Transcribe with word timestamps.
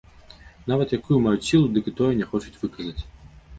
Нават 0.71 0.95
якую 0.99 1.17
маюць 1.27 1.47
сілу, 1.49 1.67
дык 1.77 1.93
і 1.93 1.95
тое 2.01 2.11
не 2.25 2.33
хочуць 2.35 2.57
выказаць. 2.65 3.01